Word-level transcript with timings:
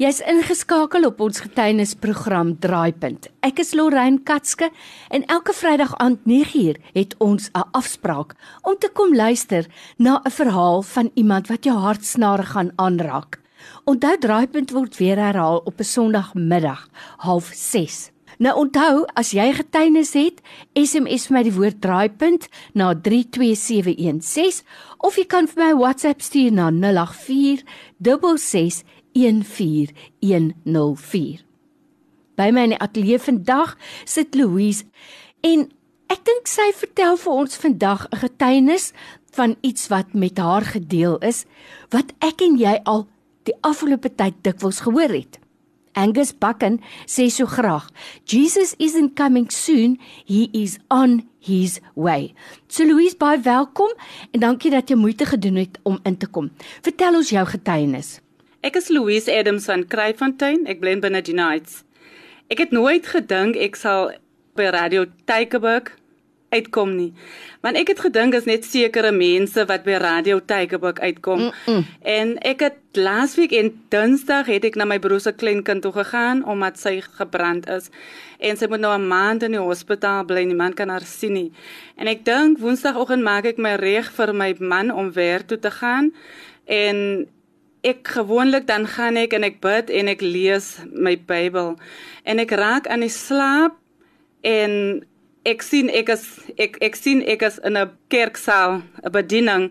Jy's 0.00 0.22
ingeskakel 0.24 1.04
op 1.04 1.18
ons 1.20 1.42
getuienisprogram 1.44 2.54
Draaipunt. 2.64 3.26
Ek 3.44 3.58
is 3.60 3.74
Lorraine 3.76 4.22
Katske 4.24 4.70
en 5.12 5.26
elke 5.28 5.52
Vrydag 5.52 5.92
aand 6.00 6.22
9uur 6.24 6.78
het 6.94 7.12
ons 7.20 7.50
'n 7.52 7.68
afspraak 7.76 8.32
om 8.62 8.74
te 8.78 8.88
kom 8.88 9.14
luister 9.14 9.66
na 9.98 10.22
'n 10.24 10.30
verhaal 10.30 10.82
van 10.82 11.10
iemand 11.14 11.48
wat 11.48 11.64
jou 11.64 11.76
hartsnare 11.76 12.42
gaan 12.42 12.72
aanraak. 12.76 13.40
Onthou 13.84 14.18
Draaipunt 14.18 14.70
word 14.70 14.96
weer 14.96 15.16
herhaal 15.16 15.60
op 15.64 15.78
'n 15.78 15.84
Sondagmiddag, 15.84 16.88
06:30. 17.18 18.10
Nou 18.38 18.56
onthou, 18.56 19.04
as 19.14 19.30
jy 19.30 19.52
getuienis 19.52 20.12
het, 20.12 20.40
SMS 20.74 21.26
vir 21.26 21.36
my 21.36 21.42
die 21.42 21.52
woord 21.52 21.80
Draaipunt 21.80 22.48
na 22.72 22.94
32716 22.94 24.64
of 24.98 25.16
jy 25.16 25.24
kan 25.26 25.46
vir 25.46 25.64
my 25.64 25.74
WhatsApp 25.74 26.22
stuur 26.22 26.52
na 26.52 26.70
084 26.70 27.62
66 28.00 28.84
14104. 29.14 31.44
By 32.36 32.50
my 32.50 32.62
in 32.68 32.74
die 32.74 32.80
ateljee 32.80 33.20
vandag 33.20 33.76
sit 34.04 34.34
Louise 34.34 34.84
en 35.44 35.68
ek 36.12 36.24
dink 36.28 36.48
sy 36.48 36.72
vertel 36.76 37.16
vir 37.20 37.32
ons 37.32 37.56
vandag 37.56 38.06
'n 38.08 38.16
getuienis 38.24 38.92
van 39.32 39.56
iets 39.60 39.88
wat 39.88 40.14
met 40.14 40.38
haar 40.38 40.62
gedeel 40.62 41.18
is 41.18 41.44
wat 41.90 42.12
ek 42.20 42.42
en 42.42 42.58
jy 42.58 42.80
al 42.84 43.08
die 43.48 43.56
afgelope 43.60 44.14
tyd 44.14 44.34
dikwels 44.42 44.80
gehoor 44.80 45.12
het. 45.12 45.38
Angus 45.92 46.32
Bucken 46.32 46.80
sê 47.04 47.28
so 47.28 47.46
graag, 47.46 47.90
Jesus 48.24 48.74
isn't 48.78 49.14
coming 49.14 49.50
soon, 49.50 49.98
he 50.24 50.48
is 50.52 50.78
on 50.88 51.28
his 51.38 51.80
way. 51.94 52.32
So 52.68 52.84
Louise, 52.84 53.16
baie 53.16 53.40
welkom 53.44 53.92
en 54.32 54.40
dankie 54.40 54.72
dat 54.72 54.88
jy 54.88 54.96
moeite 54.96 55.28
gedoen 55.28 55.60
het 55.60 55.76
om 55.84 56.00
in 56.08 56.16
te 56.16 56.26
kom. 56.26 56.48
Vertel 56.80 57.20
ons 57.20 57.32
jou 57.34 57.44
getuienis. 57.46 58.21
Ek 58.62 58.76
is 58.78 58.92
Louise 58.94 59.26
Adams 59.26 59.64
van 59.66 59.80
Kryfontein. 59.90 60.68
Ek 60.70 60.78
bly 60.78 60.92
binne 61.02 61.18
die 61.26 61.34
Knights. 61.34 61.80
Ek 62.46 62.60
het 62.62 62.70
nooit 62.70 63.08
gedink 63.10 63.56
ek 63.58 63.74
sal 63.74 64.12
by 64.54 64.68
Radio 64.70 65.08
Tygerberg 65.26 65.90
uitkom 66.54 66.92
nie. 66.94 67.08
Want 67.66 67.80
ek 67.80 67.90
het 67.90 68.04
gedink 68.04 68.36
is 68.38 68.46
net 68.46 68.62
sekere 68.68 69.10
mense 69.16 69.64
wat 69.66 69.82
by 69.82 69.98
Radio 69.98 70.38
Tygerberg 70.38 71.02
uitkom. 71.02 71.48
Mm 71.48 71.50
-mm. 71.66 71.82
En 72.06 72.38
ek 72.38 72.62
het 72.68 72.78
laasweek 72.94 73.50
en 73.58 73.72
Dinsdag 73.90 74.46
het 74.46 74.64
ek 74.70 74.78
na 74.78 74.86
my 74.86 75.00
broer 75.02 75.20
se 75.20 75.32
kleinkind 75.32 75.82
toe 75.82 75.92
gegaan 75.92 76.46
omdat 76.46 76.78
sy 76.78 77.00
gebrand 77.18 77.66
is. 77.66 77.90
En 78.38 78.56
sy 78.56 78.70
moet 78.70 78.80
nou 78.80 78.94
'n 78.94 79.08
maand 79.08 79.42
in 79.42 79.58
die 79.58 79.60
hospitaal 79.60 80.24
bly. 80.24 80.44
Niemand 80.44 80.74
kan 80.74 80.88
haar 80.88 81.04
sien 81.04 81.32
nie. 81.32 81.52
En 81.96 82.06
ek 82.06 82.24
dink 82.24 82.58
Woensdagoggend 82.58 83.22
maak 83.22 83.44
ek 83.44 83.58
my 83.58 83.74
reg 83.74 84.12
vir 84.12 84.34
my 84.34 84.54
man 84.58 84.90
om 84.90 85.12
werk 85.12 85.46
toe 85.46 85.58
te 85.58 85.70
gaan. 85.70 86.14
En 86.64 87.26
ek 87.82 88.08
gewoonlik 88.14 88.66
dan 88.66 88.86
gaan 88.86 89.18
ek 89.18 89.34
en 89.34 89.46
ek 89.46 89.60
bid 89.62 89.90
en 89.90 90.10
ek 90.12 90.22
lees 90.22 90.76
my 90.94 91.16
Bybel. 91.26 91.74
En 92.22 92.42
ek 92.42 92.54
raak 92.54 92.86
aan 92.86 93.02
die 93.02 93.12
slaap 93.12 93.78
en 94.46 95.02
ek 95.44 95.62
sien 95.62 95.90
ek 95.90 96.08
is 96.14 96.24
ek 96.58 96.78
ek 96.80 96.96
sien 96.96 97.22
ek 97.26 97.42
is 97.42 97.58
in 97.66 97.76
'n 97.76 97.90
kerksaal 98.08 98.82
'n 99.04 99.12
bediening 99.12 99.70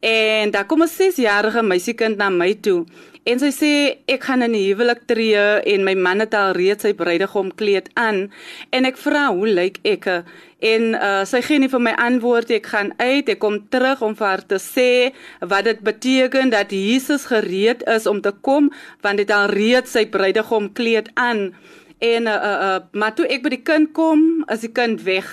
en 0.00 0.50
daar 0.50 0.66
kom 0.66 0.82
'n 0.82 0.88
6-jarige 0.88 1.62
meisiekind 1.62 2.16
na 2.16 2.30
my 2.30 2.54
toe 2.54 2.86
en 3.28 3.40
sy 3.42 3.50
sê 3.52 3.72
ek 4.08 4.22
gaan 4.24 4.42
in 4.42 4.54
'n 4.54 4.64
huwelik 4.68 5.02
tree 5.06 5.36
en 5.72 5.84
my 5.84 5.94
man 5.94 6.20
het 6.20 6.34
al 6.34 6.52
reeds 6.52 6.82
sy 6.82 6.92
bruidegom 6.94 7.52
kleed 7.54 7.90
aan 7.94 8.30
en 8.70 8.84
ek 8.84 8.96
vra 8.96 9.28
hoe 9.32 9.48
lyk 9.48 9.78
ek? 9.84 10.24
En 10.60 10.82
uh, 10.94 11.24
sy 11.24 11.40
gee 11.42 11.58
nie 11.58 11.68
vir 11.68 11.80
my 11.80 11.94
antwoord 11.96 12.50
ek 12.50 12.66
gaan 12.66 12.92
uit 12.98 13.28
ek 13.28 13.38
kom 13.38 13.68
terug 13.68 14.02
om 14.02 14.14
vir 14.16 14.26
haar 14.26 14.46
te 14.46 14.58
sê 14.58 15.12
wat 15.40 15.64
dit 15.64 15.80
beteken 15.80 16.50
dat 16.50 16.70
Jesus 16.70 17.26
gereed 17.26 17.82
is 17.88 18.06
om 18.06 18.20
te 18.20 18.32
kom 18.32 18.70
want 19.02 19.16
dit 19.16 19.30
al 19.30 19.48
reeds 19.48 19.92
sy 19.92 20.06
bruidegom 20.06 20.72
kleed 20.72 21.08
aan 21.14 21.54
en 22.00 22.26
uh, 22.26 22.32
uh, 22.32 22.58
uh, 22.66 22.80
maar 22.92 23.14
toe 23.14 23.28
ek 23.28 23.44
by 23.44 23.54
die 23.56 23.64
kind 23.64 23.92
kom 23.96 24.44
is 24.48 24.64
die 24.64 24.72
kind 24.72 25.04
weg 25.04 25.28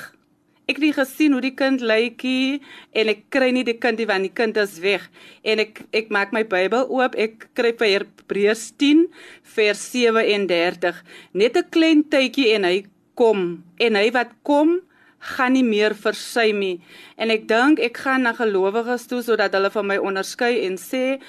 Ek 0.67 0.81
het 0.81 0.83
nie 0.83 0.95
gesien 0.95 1.31
hoe 1.31 1.39
die 1.39 1.55
kind 1.55 1.79
lykie 1.79 2.59
en 2.91 3.07
ek 3.07 3.21
kry 3.31 3.53
nie 3.55 3.63
die 3.63 3.77
kind 3.79 4.01
nie 4.01 4.07
want 4.09 4.27
die 4.27 4.33
kind 4.35 4.57
is 4.59 4.73
weg. 4.83 5.05
En 5.47 5.61
ek 5.63 5.79
ek 5.95 6.09
maak 6.11 6.33
my 6.35 6.41
Bybel 6.43 6.89
oop. 6.91 7.15
Ek 7.15 7.45
kry 7.55 7.71
by 7.79 7.87
Hebreërs 7.93 8.65
10 8.75 9.05
vers 9.55 9.83
37. 9.93 10.99
Net 11.31 11.55
'n 11.55 11.71
klein 11.71 12.03
tydjie 12.03 12.51
en 12.57 12.67
hy 12.67 12.83
kom. 13.15 13.63
En 13.79 13.95
hy 13.95 14.11
wat 14.11 14.35
kom 14.43 14.81
gaan 15.19 15.55
nie 15.55 15.63
meer 15.63 15.95
versy 15.95 16.51
nie. 16.51 16.81
En 17.15 17.31
ek 17.31 17.47
dink 17.47 17.79
ek 17.79 18.03
gaan 18.03 18.27
na 18.27 18.33
gelowiges 18.35 19.07
toe 19.07 19.23
sodat 19.23 19.55
hulle 19.55 19.71
van 19.71 19.87
my 19.87 19.97
onderskei 19.97 20.67
en 20.67 20.75
sê 20.75 21.21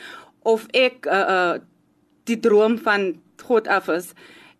of 0.43 0.67
ek 0.75 1.07
uh 1.07 1.27
uh 1.37 1.55
die 2.27 2.41
droom 2.43 2.75
van 2.77 3.23
God 3.47 3.69
af 3.69 3.89
is. 3.89 4.15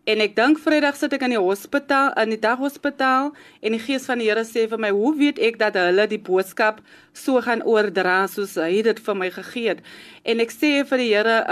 En 0.09 0.23
ek 0.23 0.31
dink 0.33 0.57
Vrydag 0.63 0.95
sit 0.97 1.13
ek 1.13 1.21
in 1.27 1.35
die 1.35 1.41
hospitaal, 1.41 2.15
in 2.17 2.31
die 2.33 2.41
daghospitaal 2.41 3.27
en 3.61 3.75
die 3.75 3.81
gees 3.83 4.07
van 4.09 4.21
die 4.21 4.29
Here 4.29 4.41
sê 4.47 4.65
vir 4.69 4.81
my, 4.81 4.89
"Hoe 4.89 5.13
weet 5.15 5.37
ek 5.37 5.59
dat 5.59 5.75
hulle 5.77 6.07
die 6.07 6.17
boodskap 6.29 6.81
so 7.13 7.41
gaan 7.41 7.61
oordra 7.61 8.25
soos 8.27 8.55
hy 8.55 8.81
dit 8.81 8.99
vir 8.99 9.15
my 9.15 9.29
gegee 9.29 9.67
het?" 9.69 9.81
En 10.25 10.39
ek 10.39 10.49
sê 10.49 10.83
vir 10.87 10.97
die 10.97 11.13
Here, 11.13 11.45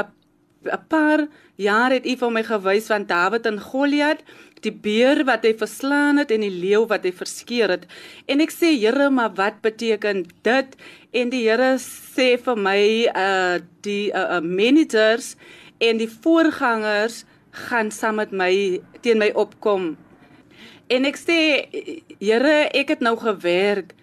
"’n 0.66 0.84
paar 0.90 1.28
jaar 1.57 1.91
het 1.91 2.06
U 2.06 2.16
vir 2.16 2.31
my 2.31 2.44
gewys 2.44 2.88
van 2.88 3.06
Dawid 3.06 3.45
en 3.45 3.59
Goliat, 3.59 4.23
die 4.62 4.72
beer 4.72 5.24
wat 5.24 5.44
hy 5.44 5.53
verslaan 5.53 6.18
het 6.18 6.31
en 6.31 6.41
die 6.41 6.50
leeu 6.50 6.88
wat 6.88 7.03
hy 7.03 7.12
verskeur 7.12 7.69
het." 7.69 7.85
En 8.28 8.41
ek 8.41 8.51
sê, 8.51 8.74
"Here, 8.74 9.09
maar 9.09 9.35
wat 9.35 9.62
beteken 9.62 10.25
dit?" 10.41 10.75
En 11.13 11.29
die 11.29 11.47
Here 11.47 11.78
sê 11.78 12.39
vir 12.39 12.56
my, 12.56 13.06
"Uh 13.16 13.59
die 13.84 14.12
uh, 14.12 14.38
uh 14.38 14.41
managers 14.41 15.35
en 15.79 15.97
die 15.97 16.09
voorgangers 16.09 17.24
gaan 17.68 17.91
saam 17.91 18.19
met 18.22 18.31
my 18.31 18.51
teen 19.01 19.19
my 19.22 19.31
opkom. 19.35 19.95
En 20.88 21.07
ek 21.07 21.18
sê 21.19 21.40
Here, 22.22 22.68
ek 22.72 22.95
het 22.95 23.01
nou 23.03 23.16
gewerk, 23.19 23.94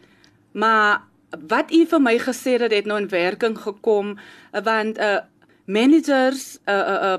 maar 0.53 1.04
wat 1.48 1.72
u 1.75 1.84
vir 1.91 2.03
my 2.03 2.16
gesê 2.22 2.59
het, 2.60 2.72
het 2.72 2.87
nou 2.87 3.00
in 3.00 3.09
werking 3.10 3.56
gekom 3.59 4.15
want 4.53 4.98
uh 5.03 5.25
managers 5.66 6.59
uh 6.69 6.75
uh, 6.75 6.98
uh 7.15 7.19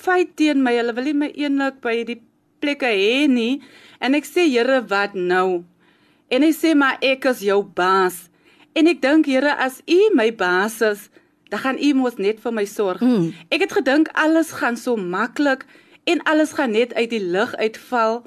fight 0.00 0.36
teen 0.36 0.62
my. 0.64 0.74
Hulle 0.78 0.94
wil 0.96 1.10
nie 1.10 1.18
my 1.20 1.30
eenlik 1.36 1.80
by 1.84 2.00
die 2.08 2.20
plekke 2.64 2.88
hê 2.88 3.26
nie. 3.30 3.62
En 4.00 4.16
ek 4.16 4.26
sê 4.28 4.48
Here, 4.48 4.80
wat 4.88 5.14
nou? 5.14 5.64
En 6.32 6.42
hy 6.42 6.52
sê 6.56 6.74
maar 6.74 6.98
ek 7.04 7.28
is 7.30 7.44
jou 7.46 7.60
baas. 7.62 8.24
En 8.74 8.88
ek 8.90 9.02
dink 9.04 9.28
Here, 9.30 9.54
as 9.60 9.82
u 9.86 10.00
my 10.16 10.30
baas 10.34 10.80
is, 10.82 11.08
dan 11.48 11.60
gaan 11.60 11.78
u 11.78 11.92
mos 11.94 12.16
net 12.16 12.40
vir 12.40 12.52
my 12.52 12.64
sorg. 12.64 13.00
Mm. 13.00 13.32
Ek 13.48 13.66
het 13.66 13.72
gedink 13.72 14.08
alles 14.12 14.52
gaan 14.60 14.76
so 14.76 14.96
maklik 14.96 15.66
en 16.04 16.22
alles 16.22 16.52
gaan 16.52 16.70
net 16.70 16.94
uit 16.94 17.10
die 17.10 17.22
lug 17.22 17.54
uitval. 17.56 18.24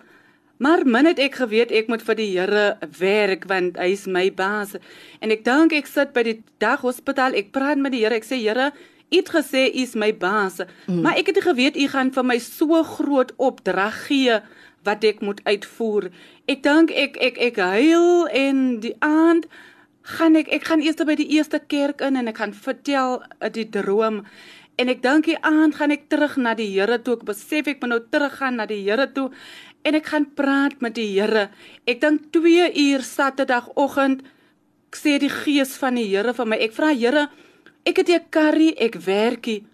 Maar 0.58 0.86
min 0.86 1.06
het 1.06 1.20
ek 1.22 1.38
geweet 1.38 1.72
ek 1.72 1.88
moet 1.88 2.02
vir 2.02 2.18
die 2.18 2.30
Here 2.34 2.78
werk 2.98 3.46
want 3.50 3.78
hy 3.78 3.92
is 3.94 4.08
my 4.10 4.30
baas. 4.34 4.74
En 5.22 5.34
ek 5.34 5.46
dink 5.46 5.74
ek 5.78 5.90
sit 5.90 6.14
by 6.14 6.24
die 6.26 6.38
daghospitaal, 6.62 7.38
ek 7.38 7.52
praat 7.54 7.78
met 7.78 7.94
die 7.94 8.02
Here, 8.06 8.18
ek 8.18 8.26
sê 8.26 8.40
Here, 8.42 8.72
U 9.08 9.16
het 9.16 9.30
gesê 9.32 9.70
U 9.72 9.82
is 9.86 9.94
my 9.96 10.10
baas, 10.12 10.58
mm. 10.60 11.00
maar 11.06 11.16
ek 11.16 11.30
het 11.32 11.40
geweet 11.46 11.78
U 11.80 11.86
gaan 11.88 12.10
vir 12.12 12.26
my 12.28 12.36
so 12.44 12.82
groot 12.84 13.32
opdrag 13.38 14.02
gee 14.10 14.42
wat 14.84 15.06
ek 15.08 15.22
moet 15.24 15.40
uitvoer. 15.48 16.10
Ek 16.52 16.64
dink 16.66 16.92
ek 16.92 17.16
ek 17.24 17.40
ek 17.52 17.62
huil 17.62 18.28
en 18.28 18.80
die 18.84 18.96
aand 19.00 19.48
gaan 20.08 20.40
ek 20.40 20.48
ek 20.56 20.68
gaan 20.70 20.84
eers 20.84 21.02
by 21.04 21.18
die 21.20 21.28
eerste 21.36 21.60
kerk 21.60 22.02
in 22.06 22.16
en 22.16 22.32
ek 22.32 22.40
gaan 22.40 22.54
vertel 22.56 23.20
uh, 23.20 23.50
die 23.52 23.68
droom. 23.68 24.24
En 24.80 24.92
ek 24.94 25.02
dink 25.04 25.28
die 25.28 25.40
aand 25.44 25.76
gaan 25.76 25.92
ek 25.92 26.08
terug 26.12 26.38
na 26.40 26.54
die 26.56 26.70
Here 26.70 27.00
toe. 27.02 27.18
Ek 27.18 27.26
besef 27.28 27.68
ek 27.68 27.82
moet 27.82 27.92
nou 27.92 28.00
teruggaan 28.14 28.60
na 28.62 28.68
die 28.70 28.84
Here 28.86 29.10
toe 29.12 29.32
en 29.84 29.98
ek 29.98 30.08
gaan 30.12 30.28
praat 30.38 30.80
met 30.82 30.96
die 30.96 31.10
Here. 31.16 31.50
Ek 31.88 32.00
dink 32.04 32.30
2 32.36 32.72
uur 32.72 33.04
saterdagoggend 33.04 34.24
sê 34.96 35.18
die 35.20 35.32
gees 35.32 35.76
van 35.82 36.00
die 36.00 36.08
Here 36.08 36.34
vir 36.34 36.48
my 36.48 36.62
ek 36.64 36.78
vra 36.78 36.94
Here 36.96 37.28
ek 37.88 38.04
het 38.04 38.10
'n 38.10 38.32
karry 38.32 38.72
ek 38.78 38.96
werkie 39.04 39.66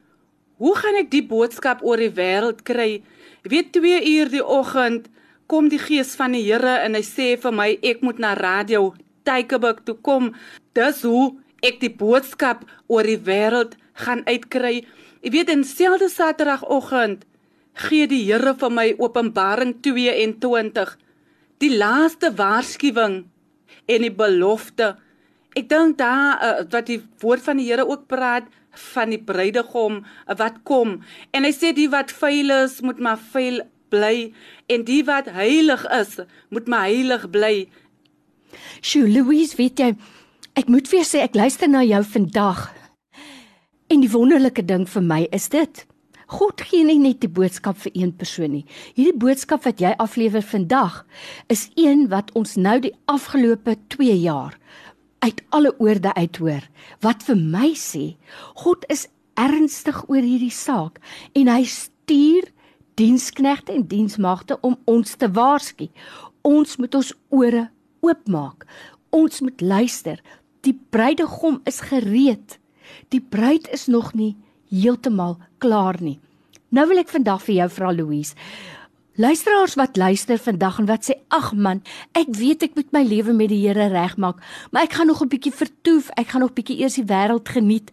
hoe 0.57 0.75
gaan 0.75 0.95
ek 0.95 1.09
die 1.11 1.25
boodskap 1.25 1.83
oor 1.83 1.97
die 1.97 2.09
wêreld 2.09 2.63
kry? 2.63 3.03
Weet 3.43 3.73
2 3.73 4.01
uur 4.17 4.29
die 4.29 4.45
oggend 4.45 5.09
kom 5.47 5.69
die 5.69 5.79
gees 5.79 6.15
van 6.15 6.31
die 6.31 6.43
Here 6.43 6.79
en 6.85 6.95
hy 6.95 7.03
sê 7.03 7.37
vir 7.37 7.51
my 7.51 7.77
ek 7.83 8.01
moet 8.01 8.19
na 8.19 8.33
radio 8.33 8.93
Tygerberg 9.27 9.83
toe 9.87 9.95
kom. 10.01 10.31
Dis 10.77 11.03
hoe 11.07 11.33
ek 11.63 11.79
die 11.83 11.91
boodskap 11.91 12.65
oor 12.91 13.07
die 13.07 13.19
wêreld 13.19 13.77
gaan 14.05 14.23
uitkry. 14.27 14.83
Jy 15.23 15.31
weet 15.31 15.53
in 15.53 15.63
selfde 15.67 16.09
Saterdagoggend 16.11 17.23
gee 17.87 18.07
die 18.09 18.23
Here 18.27 18.53
vir 18.59 18.73
my 18.73 18.89
Openbaring 18.99 19.77
22 19.81 20.97
die 21.63 21.71
laaste 21.77 22.33
waarskuwing 22.35 23.23
en 23.87 24.05
die 24.05 24.13
belofte. 24.13 24.93
Ek 25.55 25.69
dink 25.69 25.97
daar 26.01 26.41
uh, 26.41 26.51
wat 26.73 26.89
die 26.89 26.99
woord 27.21 27.45
van 27.45 27.61
die 27.61 27.69
Here 27.69 27.85
ook 27.87 28.07
praat 28.11 28.49
van 28.95 29.13
die 29.13 29.21
bruidegom 29.21 30.01
uh, 30.01 30.35
wat 30.37 30.63
kom 30.67 30.97
en 31.31 31.45
hy 31.45 31.53
sê 31.53 31.73
die 31.77 31.89
wat 31.93 32.11
veil 32.11 32.51
is 32.63 32.79
moet 32.81 32.99
maar 32.99 33.21
veil 33.33 33.61
bly 33.93 34.31
en 34.73 34.85
die 34.87 35.03
wat 35.05 35.29
heilig 35.35 35.85
is 35.93 36.17
moet 36.49 36.69
maar 36.71 36.89
heilig 36.89 37.27
bly 37.33 37.53
Sjoe, 38.81 39.07
Louise, 39.09 39.57
weet 39.57 39.79
jy, 39.79 39.93
ek 40.59 40.69
moet 40.69 40.87
vir 40.89 41.01
jou 41.01 41.07
sê 41.07 41.23
ek 41.25 41.37
luister 41.37 41.71
na 41.71 41.83
jou 41.85 42.03
vandag. 42.13 42.67
En 43.91 44.01
die 44.01 44.11
wonderlike 44.11 44.65
ding 44.65 44.87
vir 44.89 45.05
my 45.05 45.23
is 45.35 45.49
dit. 45.53 45.85
God 46.33 46.63
gee 46.65 46.85
nie 46.87 46.97
net 47.01 47.21
die 47.21 47.29
boodskap 47.29 47.77
vir 47.83 47.93
een 47.93 48.13
persoon 48.17 48.55
nie. 48.55 48.65
Hierdie 48.97 49.17
boodskap 49.21 49.67
wat 49.67 49.81
jy 49.83 49.93
aflewer 50.01 50.41
vandag 50.41 51.03
is 51.53 51.67
een 51.77 52.07
wat 52.09 52.31
ons 52.37 52.55
nou 52.57 52.79
die 52.81 52.93
afgelope 53.11 53.75
2 53.93 54.15
jaar 54.23 54.57
uit 55.23 55.43
alle 55.55 55.71
oorde 55.79 56.13
uithoor 56.17 56.65
wat 57.05 57.23
vir 57.23 57.37
my 57.39 57.69
sê 57.79 58.15
God 58.59 58.83
is 58.91 59.05
ernstig 59.39 60.01
oor 60.09 60.23
hierdie 60.23 60.53
saak 60.53 60.99
en 61.37 61.51
hy 61.51 61.61
stuur 61.69 62.49
diensknegte 62.99 63.73
en 63.73 63.85
diensmagte 63.89 64.59
om 64.61 64.75
ons 64.85 65.15
te 65.17 65.29
waarsku. 65.31 65.87
Ons 66.45 66.77
moet 66.77 66.95
ons 66.99 67.13
ore 67.33 67.67
oopmaak. 68.03 68.67
Ons 69.09 69.41
moet 69.41 69.61
luister. 69.61 70.19
Die 70.63 70.75
bruidegom 70.89 71.61
is 71.69 71.81
gereed. 71.89 72.59
Die 73.09 73.21
bruid 73.21 73.69
is 73.71 73.87
nog 73.87 74.13
nie 74.13 74.35
heeltemal 74.69 75.37
klaar 75.63 75.99
nie. 76.01 76.19
Nou 76.73 76.87
wil 76.89 77.03
ek 77.03 77.11
vandag 77.13 77.43
vir 77.45 77.61
jou 77.61 77.69
vra 77.69 77.91
Louise. 77.93 78.37
Luisteraars 79.13 79.75
wat 79.77 79.97
luister 80.01 80.39
vandag 80.41 80.79
en 80.81 80.87
wat 80.89 81.05
sê 81.05 81.13
ag 81.29 81.51
man, 81.53 81.83
ek 82.17 82.31
weet 82.33 82.63
ek 82.65 82.79
moet 82.79 82.95
my 82.95 83.03
lewe 83.05 83.35
met 83.37 83.51
die 83.51 83.59
Here 83.61 83.91
regmaak, 83.93 84.39
maar 84.73 84.87
ek 84.87 84.95
gaan 84.97 85.07
nog 85.07 85.21
'n 85.21 85.29
bietjie 85.29 85.53
vertoef, 85.53 86.09
ek 86.17 86.33
gaan 86.33 86.41
nog 86.41 86.55
bietjie 86.57 86.79
eers 86.81 86.97
die 86.97 87.05
wêreld 87.05 87.45
geniet. 87.45 87.91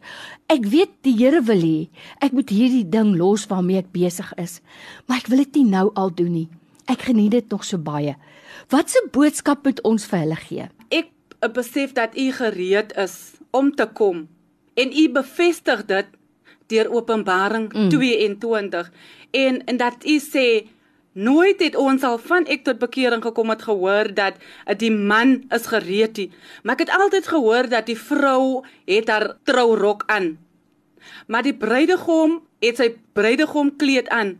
Ek 0.48 0.64
weet 0.64 0.88
die 1.02 1.12
Here 1.12 1.42
wil 1.42 1.60
hê 1.60 1.88
ek 2.24 2.32
moet 2.32 2.48
hierdie 2.48 2.88
ding 2.88 3.16
los 3.16 3.46
waarmee 3.46 3.84
ek 3.84 3.92
besig 3.92 4.32
is, 4.38 4.60
maar 5.06 5.18
ek 5.18 5.28
wil 5.28 5.44
dit 5.44 5.54
nie 5.56 5.64
nou 5.64 5.90
al 5.94 6.08
doen 6.14 6.32
nie. 6.32 6.48
Ek 6.90 7.06
geniet 7.06 7.30
dit 7.30 7.50
nog 7.50 7.64
so 7.64 7.78
baie. 7.78 8.16
Wat 8.68 8.90
'n 8.90 9.10
boodskap 9.10 9.64
moet 9.64 9.80
ons 9.82 10.06
vir 10.06 10.18
hulle 10.18 10.36
gee? 10.36 10.68
Ek 10.88 11.08
besef 11.52 11.92
dat 11.92 12.16
u 12.16 12.32
gereed 12.32 12.92
is 12.96 13.32
om 13.50 13.74
te 13.74 13.86
kom 13.86 14.28
en 14.74 14.92
u 14.92 15.08
bevestig 15.10 15.84
dit 15.84 16.06
deur 16.66 16.90
Openbaring 16.90 17.72
mm. 17.72 17.88
22 17.88 18.92
en 19.30 19.64
en 19.64 19.76
dat 19.76 20.04
u 20.04 20.18
sê 20.18 20.66
Nooit 21.12 21.58
het 21.58 21.74
ons 21.74 22.02
al 22.06 22.18
van 22.22 22.44
ek 22.46 22.62
tot 22.64 22.78
bekering 22.78 23.22
gekom 23.22 23.50
het 23.50 23.62
gehoor 23.66 24.14
dat 24.14 24.36
eh, 24.38 24.76
die 24.78 24.92
man 24.94 25.42
is 25.50 25.66
gereed 25.66 26.16
nie, 26.16 26.30
maar 26.62 26.78
ek 26.78 26.86
het 26.86 26.94
altyd 26.94 27.26
gehoor 27.26 27.68
dat 27.68 27.86
die 27.90 27.98
vrou 27.98 28.62
het 28.86 29.10
haar 29.10 29.34
trourok 29.42 30.04
aan. 30.06 30.38
Maar 31.26 31.42
die 31.42 31.56
bruidegom 31.56 32.38
het 32.62 32.78
sy 32.78 32.94
bruidegom 33.12 33.74
kleed 33.76 34.08
aan. 34.08 34.38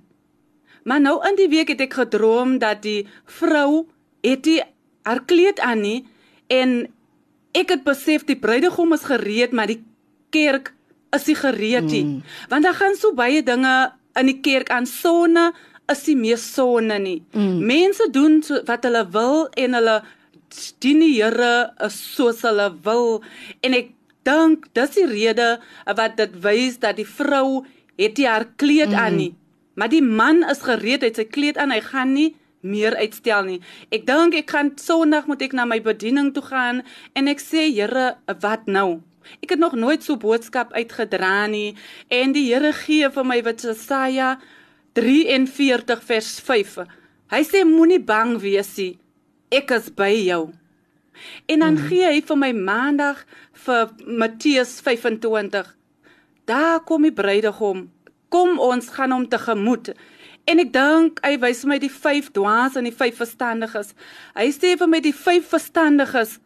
Maar 0.84 1.00
nou 1.00 1.16
in 1.28 1.36
die 1.36 1.48
week 1.48 1.68
het 1.68 1.80
ek 1.80 1.98
gedroom 1.98 2.58
dat 2.58 2.82
die 2.82 3.06
vrou 3.24 3.86
het 4.24 4.44
die 4.44 4.60
haar 5.02 5.22
kleed 5.24 5.60
aan 5.60 5.80
nie 5.84 6.00
en 6.48 6.88
ek 7.56 7.74
het 7.74 7.82
besef 7.86 8.24
die 8.28 8.38
bruidegom 8.38 8.92
is 8.94 9.06
gereed, 9.08 9.52
maar 9.52 9.70
die 9.70 9.82
kerk 10.30 10.72
is 11.16 11.26
nie 11.26 11.38
gereed 11.38 11.88
nie. 11.90 12.04
Mm. 12.04 12.22
Want 12.48 12.66
daar 12.66 12.78
gaan 12.78 12.96
so 12.98 13.14
baie 13.14 13.42
dinge 13.42 13.92
in 14.18 14.30
die 14.30 14.40
kerk 14.42 14.70
aan 14.70 14.86
sonne 14.86 15.50
is 15.90 16.04
nie 16.06 16.16
meer 16.18 16.38
sonne 16.38 16.98
nie. 17.02 17.20
Mm. 17.34 17.58
Mense 17.66 18.08
doen 18.14 18.40
so 18.46 18.60
wat 18.68 18.86
hulle 18.86 19.04
wil 19.14 19.48
en 19.58 19.78
hulle 19.78 19.96
dien 20.82 21.02
die 21.02 21.16
Here 21.18 21.90
soos 21.94 22.42
hulle 22.46 22.70
wil 22.84 23.20
en 23.66 23.76
ek 23.78 23.92
dink 24.26 24.68
dis 24.76 24.96
die 24.98 25.08
rede 25.08 25.50
wat 25.86 26.16
dit 26.18 26.34
wys 26.44 26.78
dat 26.82 26.98
die 26.98 27.08
vrou 27.08 27.62
het 28.00 28.18
nie 28.18 28.28
haar 28.28 28.46
kleed 28.60 28.94
mm. 28.94 28.98
aan 28.98 29.18
nie. 29.18 29.32
Maar 29.74 29.92
die 29.92 30.04
man 30.04 30.42
is 30.50 30.62
gereed, 30.66 31.02
hy 31.04 31.10
het 31.12 31.20
sy 31.20 31.26
kleed 31.30 31.58
aan, 31.60 31.72
hy 31.74 31.80
gaan 31.84 32.14
nie 32.14 32.30
meer 32.60 32.96
uitstel 33.00 33.46
nie. 33.46 33.60
Ek 33.94 34.04
dink 34.08 34.36
ek 34.36 34.50
gaan 34.52 34.74
Sondag 34.80 35.28
moet 35.30 35.42
ek 35.46 35.54
na 35.56 35.66
my 35.68 35.80
bediening 35.84 36.32
toe 36.36 36.44
gaan 36.44 36.82
en 37.16 37.30
ek 37.30 37.40
sê 37.42 37.68
Here, 37.70 38.14
wat 38.42 38.68
nou? 38.68 39.00
Ek 39.40 39.54
het 39.54 39.60
nog 39.62 39.76
nooit 39.78 40.02
so 40.04 40.18
boodskap 40.20 40.72
uitgedra 40.76 41.46
nie 41.48 41.76
en 42.12 42.34
die 42.36 42.48
Here 42.50 42.72
gee 42.76 43.08
vir 43.12 43.26
my 43.26 43.40
wat 43.46 43.64
Jesaja 43.64 44.34
43 44.98 46.02
vers 46.02 46.32
5. 46.44 46.80
Hy 47.30 47.42
sê 47.46 47.62
moenie 47.64 48.00
bang 48.02 48.34
wees 48.42 48.74
nie. 48.76 48.96
Ek 49.54 49.70
is 49.74 49.88
by 49.94 50.10
jou. 50.12 50.50
En 51.46 51.62
dan 51.62 51.76
mm. 51.76 51.86
gee 51.88 52.08
hy 52.08 52.20
vir 52.26 52.38
my 52.38 52.50
maandag 52.56 53.22
vir 53.64 53.90
Matteus 54.06 54.78
25. 54.82 55.68
Daar 56.48 56.80
kom 56.86 57.06
die 57.06 57.14
bruidegom. 57.14 57.88
Kom 58.30 58.58
ons 58.62 58.88
gaan 58.94 59.12
hom 59.14 59.26
tegemoet. 59.28 59.92
En 60.48 60.62
ek 60.62 60.72
dink 60.74 61.20
hy 61.26 61.36
wys 61.42 61.64
my 61.68 61.78
die 61.82 61.92
vyf 61.92 62.30
dwaas 62.34 62.78
en 62.78 62.86
die 62.88 62.94
vyf 62.94 63.18
verstandiges. 63.20 63.92
Hy 64.38 64.48
sê 64.54 64.76
vir 64.78 64.90
my 64.90 65.02
die 65.04 65.14
vyf 65.14 65.50
verstandiges 65.50 66.38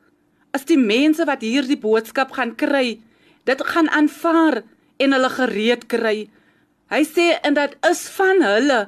is 0.54 0.66
die 0.68 0.78
mense 0.78 1.24
wat 1.26 1.42
hierdie 1.42 1.80
boodskap 1.80 2.34
gaan 2.36 2.54
kry. 2.58 2.98
Dit 3.44 3.62
gaan 3.68 3.90
aanvaar 3.90 4.62
en 5.02 5.16
hulle 5.16 5.30
gereed 5.36 5.88
kry. 5.90 6.16
Hy 6.92 7.02
sê 7.08 7.32
en 7.42 7.56
dit 7.56 7.78
is 7.90 8.02
van 8.16 8.42
hulle 8.44 8.80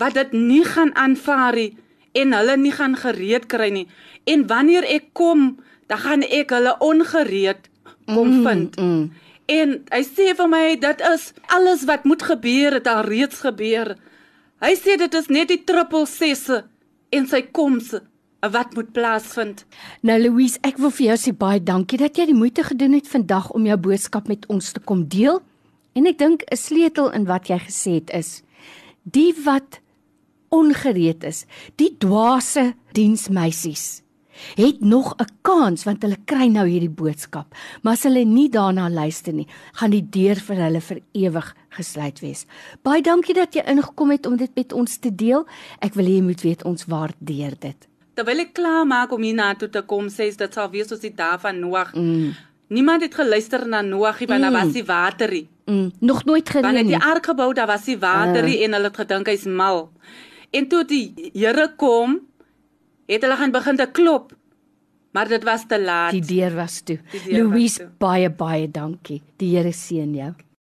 wat 0.00 0.16
dit 0.16 0.32
nie 0.34 0.64
gaan 0.66 0.92
aanvaar 0.98 1.56
nie 1.56 1.72
en 2.16 2.32
hulle 2.32 2.56
nie 2.56 2.72
gaan 2.72 2.96
gereed 2.96 3.46
kry 3.52 3.68
nie. 3.72 3.86
En 4.24 4.46
wanneer 4.48 4.86
ek 4.88 5.12
kom, 5.16 5.56
dan 5.90 6.00
gaan 6.02 6.24
ek 6.24 6.54
hulle 6.56 6.72
ongereed 6.82 7.68
kom 8.08 8.30
mm, 8.30 8.46
vind. 8.46 8.78
Mm, 8.80 8.92
mm. 8.92 9.10
En 9.46 9.76
hy 9.92 10.02
sê 10.02 10.32
vir 10.34 10.48
my 10.50 10.64
dit 10.82 11.02
is 11.12 11.30
alles 11.54 11.84
wat 11.86 12.04
moet 12.04 12.22
gebeur 12.22 12.78
het 12.78 12.88
al 12.90 13.04
reeds 13.06 13.44
gebeur. 13.46 13.94
Hy 14.62 14.72
sê 14.78 14.96
dit 14.98 15.14
is 15.14 15.28
net 15.30 15.52
die 15.52 15.62
triple 15.68 16.06
sesse 16.10 16.64
en 17.14 17.28
sy 17.30 17.42
koms 17.54 17.94
wat 18.46 18.74
moet 18.74 18.92
plaasvind. 18.94 19.64
Nou 20.06 20.16
Louise, 20.20 20.58
ek 20.66 20.78
wil 20.82 20.92
vir 20.94 21.10
jou 21.10 21.18
sê 21.18 21.32
baie 21.34 21.62
dankie 21.62 21.98
dat 21.98 22.18
jy 22.18 22.28
die 22.30 22.38
moeite 22.38 22.66
gedoen 22.66 22.94
het 22.98 23.08
vandag 23.10 23.50
om 23.54 23.66
jou 23.66 23.76
boodskap 23.88 24.28
met 24.30 24.46
ons 24.52 24.72
te 24.72 24.82
kom 24.82 25.06
deel. 25.10 25.40
En 25.98 26.06
ek 26.06 26.18
dink 26.18 26.44
'n 26.50 26.56
sleutel 26.56 27.10
in 27.12 27.26
wat 27.26 27.48
jy 27.48 27.58
gesê 27.58 27.94
het 28.02 28.10
is 28.10 28.42
die 29.02 29.32
wat 29.44 29.80
ongereed 30.50 31.24
is, 31.24 31.46
die 31.76 31.94
dwaase 31.98 32.74
diensmeisies 32.92 34.05
het 34.54 34.80
nog 34.80 35.14
'n 35.18 35.26
kans 35.42 35.84
want 35.84 36.02
hulle 36.02 36.16
kry 36.24 36.46
nou 36.46 36.66
hierdie 36.66 36.90
boodskap. 36.90 37.54
Maar 37.82 37.92
as 37.92 38.02
hulle 38.02 38.24
nie 38.24 38.48
daarna 38.48 38.88
luister 38.88 39.32
nie, 39.32 39.46
gaan 39.72 39.90
die 39.90 40.06
deur 40.10 40.36
vir 40.36 40.56
hulle 40.56 40.80
vir 40.80 41.00
ewig 41.12 41.54
gesluit 41.68 42.20
wees. 42.20 42.46
Baie 42.82 43.02
dankie 43.02 43.34
dat 43.34 43.54
jy 43.54 43.62
ingekom 43.66 44.10
het 44.10 44.26
om 44.26 44.36
dit 44.36 44.50
met 44.54 44.72
ons 44.72 44.98
te 44.98 45.14
deel. 45.14 45.46
Ek 45.80 45.94
wil 45.94 46.04
hê 46.04 46.16
jy 46.16 46.22
moet 46.22 46.42
weet 46.42 46.64
ons 46.64 46.84
waardeer 46.84 47.54
dit. 47.58 47.88
Terwyl 48.14 48.38
ek 48.46 48.54
klaar 48.56 48.86
maak 48.86 49.12
om 49.12 49.22
hier 49.22 49.34
na 49.34 49.54
toe 49.54 49.68
te 49.68 49.82
kom, 49.82 50.08
sê 50.08 50.30
dit 50.36 50.54
sal 50.54 50.70
wees 50.70 50.88
soos 50.88 51.00
die 51.00 51.14
dae 51.14 51.38
van 51.38 51.58
Noag. 51.60 51.94
Mm. 51.94 52.32
Niemand 52.68 53.02
het 53.02 53.14
geluister 53.14 53.66
na 53.68 53.82
Noag 53.82 54.20
nie 54.20 54.28
want 54.28 54.40
mm. 54.40 54.46
daar 54.46 54.64
was 54.64 54.72
die 54.72 54.84
waterie. 54.84 55.48
Mm. 55.66 55.90
Nog 56.00 56.24
nooit 56.24 56.48
gereën 56.48 56.74
nie. 56.74 56.82
Wanneer 56.82 56.98
die 56.98 57.08
ark 57.08 57.26
gebou, 57.26 57.52
daar 57.54 57.66
was 57.66 57.84
die 57.84 57.98
waterie 57.98 58.58
uh. 58.58 58.64
en 58.64 58.72
hulle 58.72 58.88
het 58.88 58.96
gedink 58.96 59.28
hy's 59.28 59.44
mal. 59.44 59.90
En 60.50 60.68
toe 60.68 60.84
die 60.88 61.30
Here 61.34 61.68
kom, 61.76 62.20
het 63.06 63.22
hulle 63.22 63.36
gaan 63.36 63.54
begin 63.54 63.76
te 63.76 63.88
klop. 63.92 64.34
Maar 65.16 65.28
dit 65.28 65.44
was 65.44 65.64
te 65.66 65.80
laat. 65.80 66.12
Die 66.12 66.24
deur 66.24 66.54
was 66.54 66.80
toe. 66.84 66.98
Louise, 67.26 67.88
baie 67.98 68.30
baie 68.30 68.68
dankie. 68.70 69.22
Die 69.40 69.54
Here 69.56 69.72
seën 69.72 70.14
jou. 70.14 70.32